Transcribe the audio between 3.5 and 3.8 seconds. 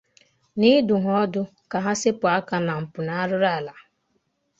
ala